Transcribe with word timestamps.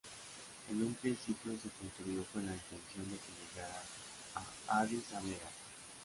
En 0.71 0.81
un 0.81 0.95
principio 0.95 1.51
se 1.61 1.69
construyó 1.79 2.25
con 2.33 2.43
la 2.43 2.53
intención 2.55 3.05
de 3.07 3.17
que 3.17 3.61
llegara 3.61 3.83
a 4.33 4.79
Adís 4.79 5.13
Abeba. 5.13 5.51